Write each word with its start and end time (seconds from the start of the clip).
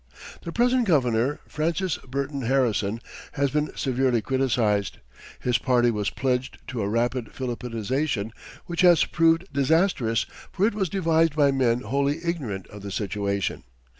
The 0.41 0.51
present 0.51 0.85
governor, 0.87 1.41
Francis 1.47 1.97
Burton 1.99 2.41
Harrison, 2.41 3.01
has 3.33 3.51
been 3.51 3.69
severely 3.77 4.19
criticized. 4.19 4.97
His 5.39 5.59
party 5.59 5.91
was 5.91 6.09
pledged 6.09 6.57
to 6.69 6.81
a 6.81 6.89
rapid 6.89 7.25
Filipinization 7.25 8.31
which 8.65 8.81
has 8.81 9.05
proved 9.05 9.53
disastrous, 9.53 10.25
for 10.51 10.65
it 10.65 10.73
was 10.73 10.89
devised 10.89 11.35
by 11.35 11.51
men 11.51 11.81
wholly 11.81 12.17
ignorant 12.25 12.65
of 12.69 12.81
the 12.81 12.89
situation. 12.89 13.63